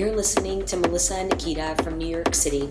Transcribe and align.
you're 0.00 0.16
listening 0.16 0.64
to 0.64 0.78
Melissa 0.78 1.14
and 1.16 1.28
Nikita 1.28 1.76
from 1.84 1.98
New 1.98 2.08
York 2.08 2.34
City. 2.34 2.70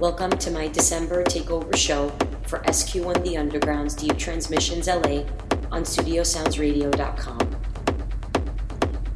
Welcome 0.00 0.30
to 0.30 0.50
my 0.50 0.66
December 0.66 1.22
takeover 1.22 1.76
show 1.76 2.08
for 2.46 2.60
SQ1 2.60 3.22
The 3.22 3.36
Underground's 3.36 3.94
Deep 3.94 4.16
Transmissions 4.16 4.86
LA 4.86 5.26
on 5.70 5.82
StudioSoundsRadio.com. 5.82 7.56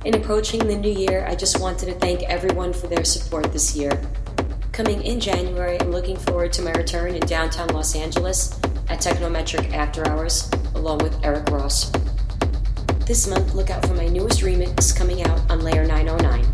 In 0.04 0.14
approaching 0.14 0.66
the 0.68 0.76
new 0.76 0.92
year, 0.92 1.24
I 1.26 1.34
just 1.34 1.58
wanted 1.58 1.86
to 1.86 1.94
thank 1.94 2.22
everyone 2.24 2.74
for 2.74 2.86
their 2.86 3.02
support 3.02 3.50
this 3.50 3.74
year. 3.74 3.98
Coming 4.72 5.02
in 5.02 5.18
January, 5.18 5.80
I'm 5.80 5.90
looking 5.90 6.18
forward 6.18 6.52
to 6.52 6.60
my 6.60 6.72
return 6.72 7.14
in 7.14 7.22
downtown 7.22 7.68
Los 7.68 7.96
Angeles 7.96 8.60
at 8.90 9.00
Technometric 9.00 9.72
After 9.72 10.06
Hours, 10.06 10.50
along 10.74 10.98
with 10.98 11.18
Eric 11.24 11.48
Ross. 11.48 11.90
This 13.06 13.26
month, 13.26 13.54
look 13.54 13.70
out 13.70 13.86
for 13.86 13.94
my 13.94 14.06
newest 14.06 14.42
remix 14.42 14.94
coming 14.94 15.22
out 15.22 15.50
on 15.50 15.60
Layer 15.60 15.86
909. 15.86 16.47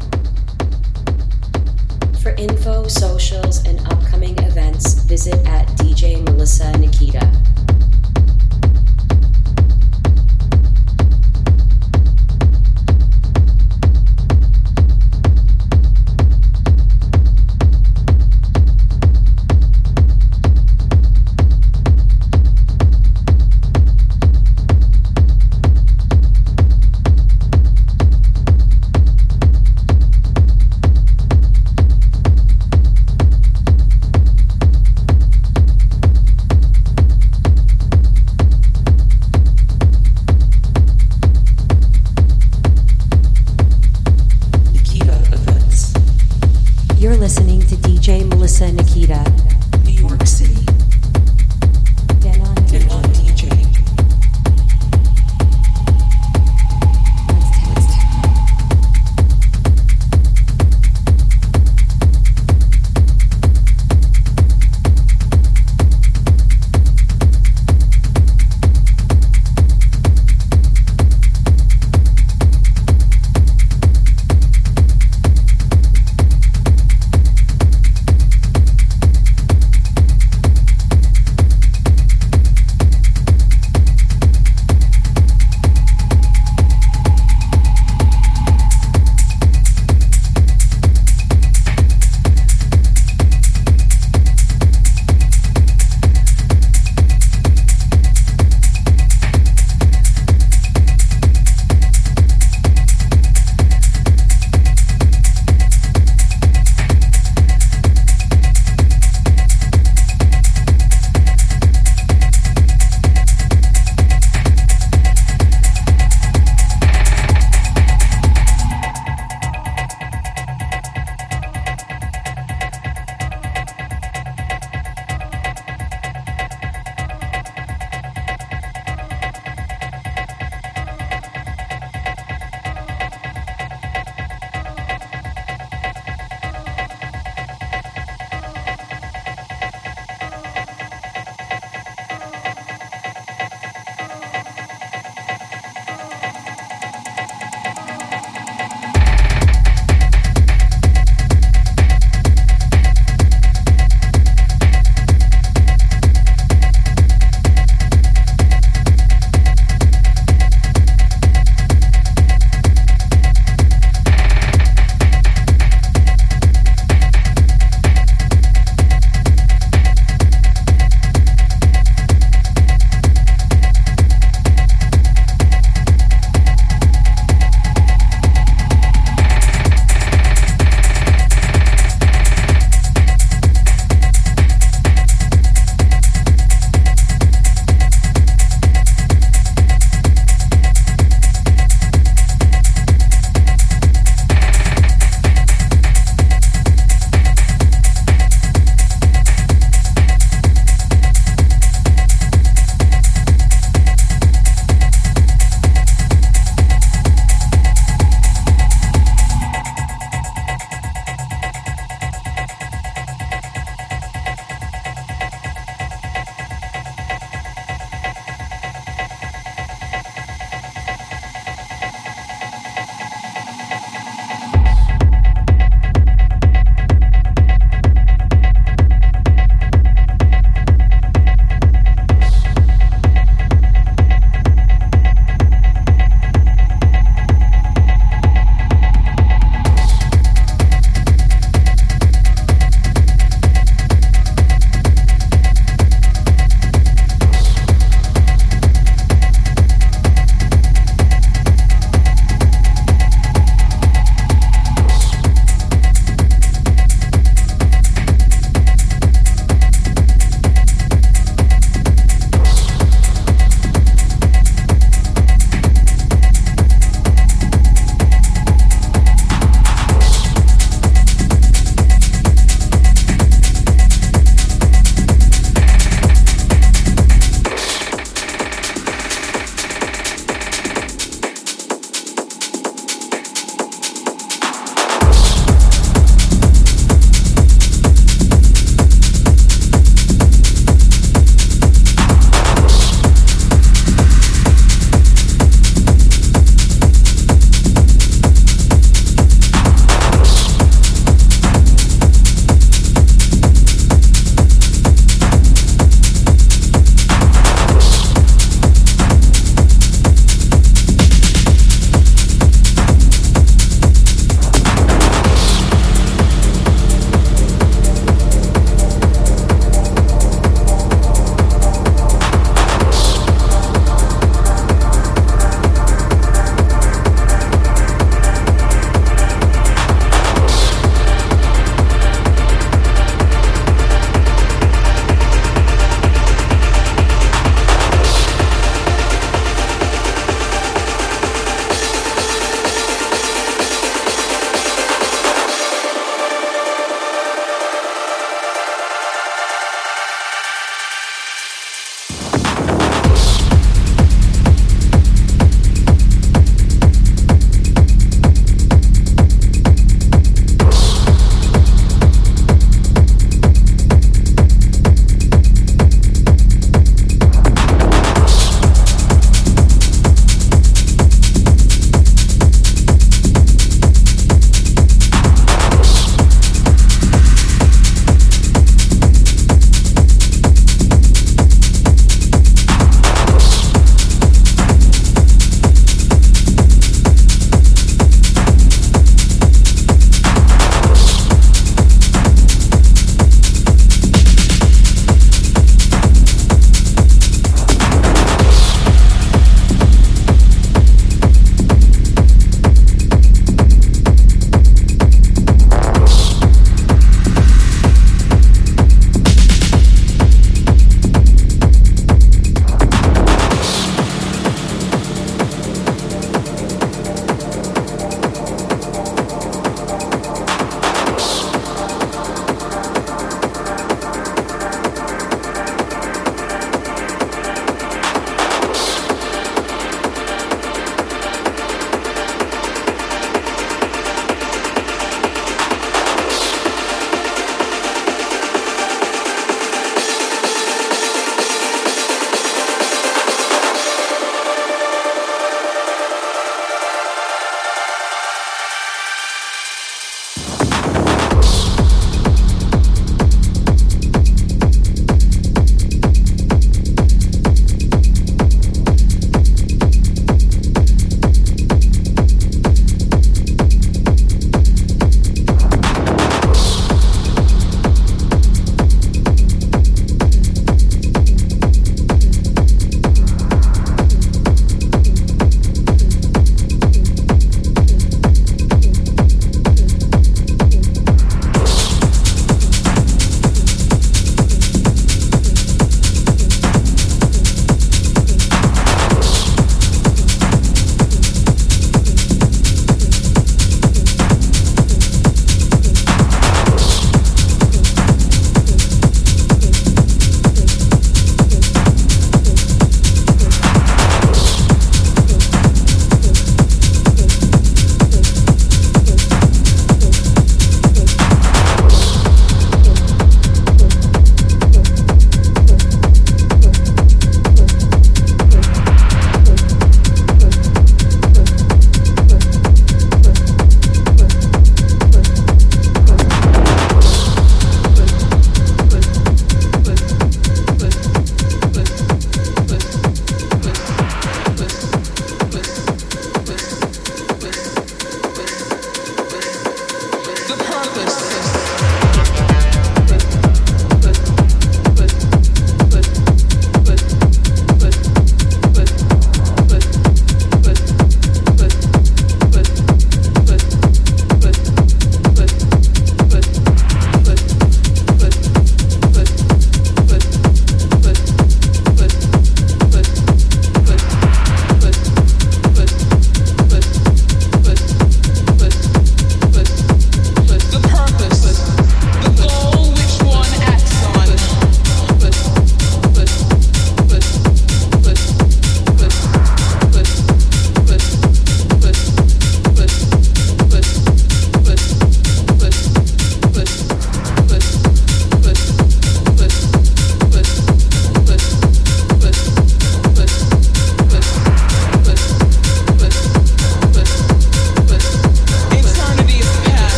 For 2.24 2.34
info, 2.38 2.88
socials, 2.88 3.62
and 3.66 3.78
upcoming 3.92 4.38
events, 4.38 4.94
visit 4.94 5.46
at 5.46 5.68
DJ 5.76 6.24
Melissa 6.24 6.72
Nikita. 6.78 7.43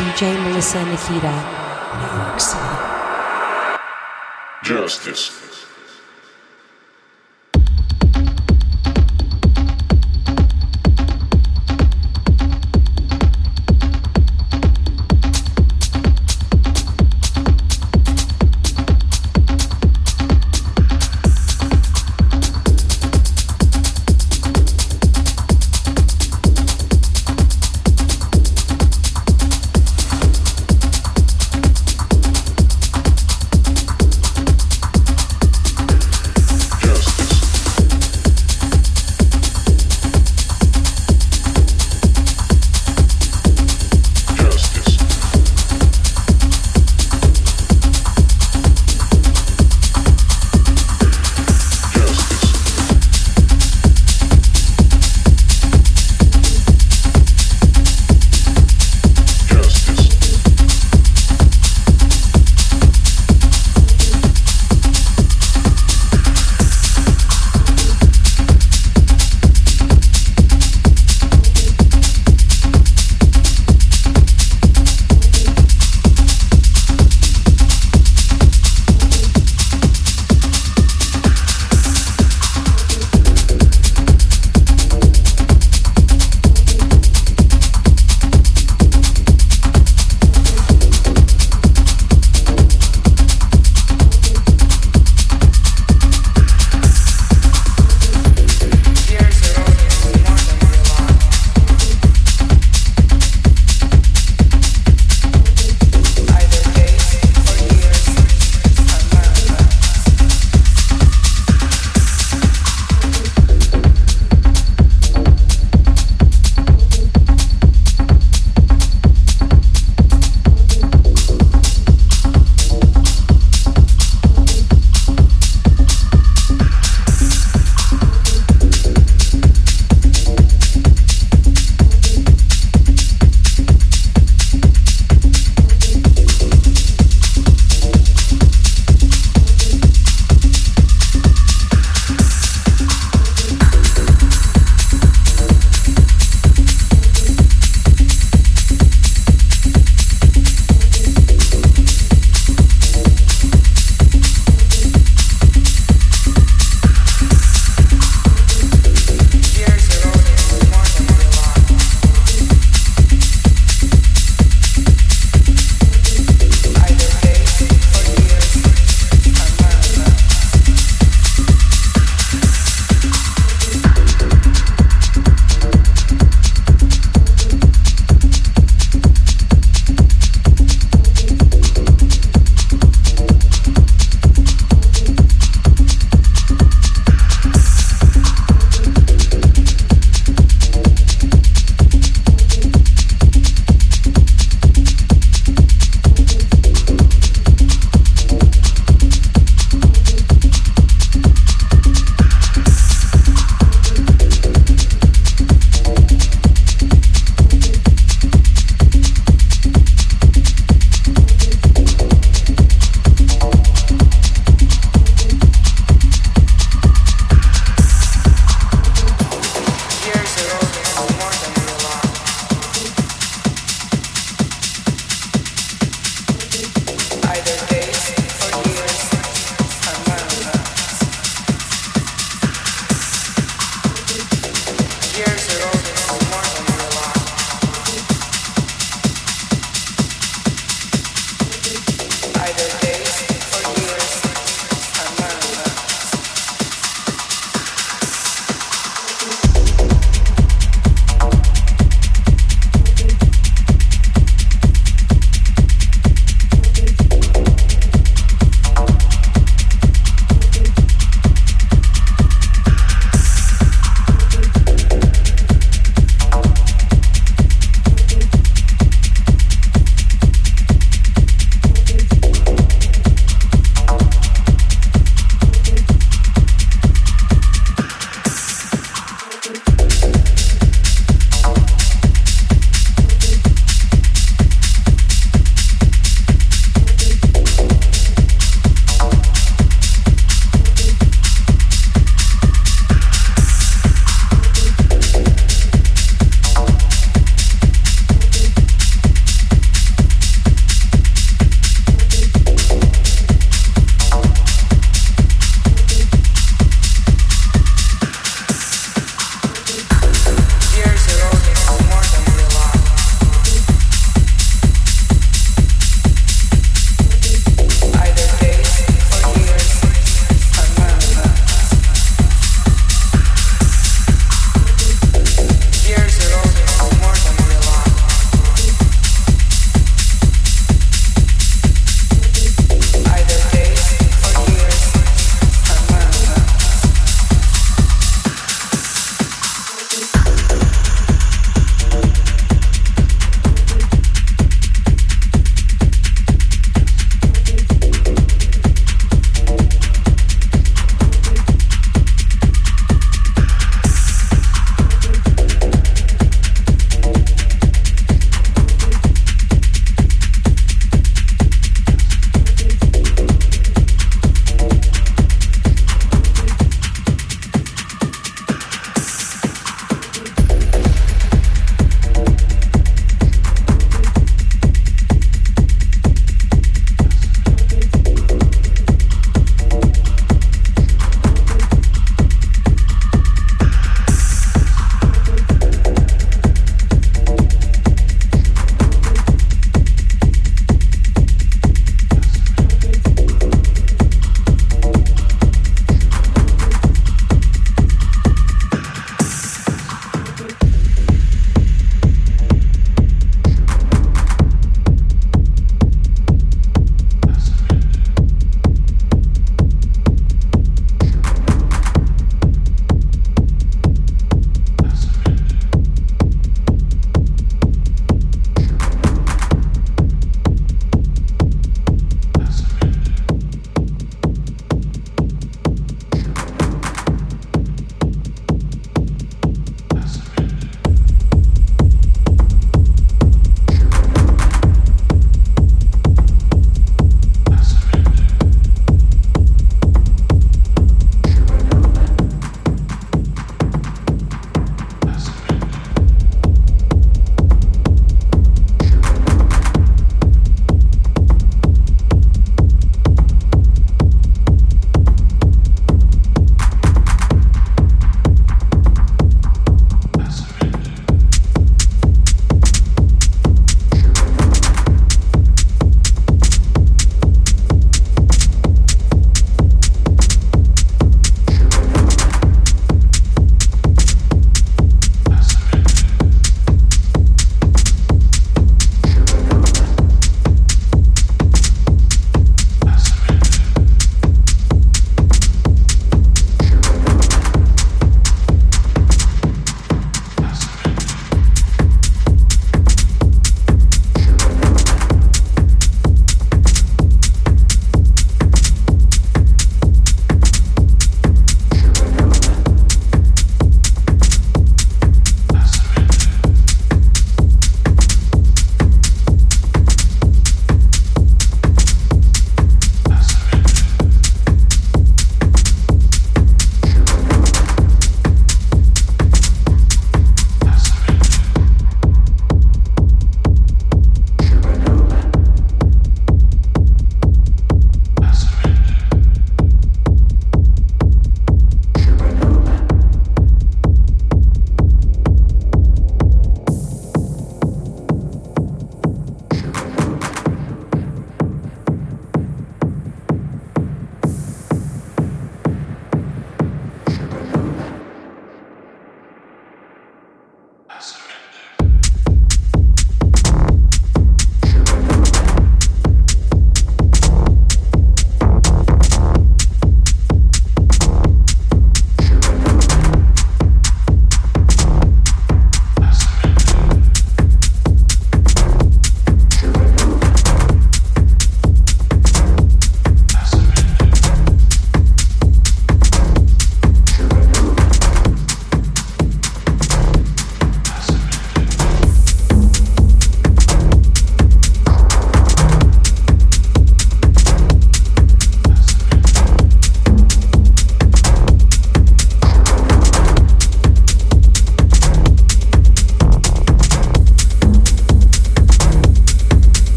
DJ 0.00 0.32
Melissa 0.44 0.82
Nikita, 0.82 1.34
New 2.00 2.22
York 2.24 2.40
City. 2.40 2.76
Justice. 4.64 5.39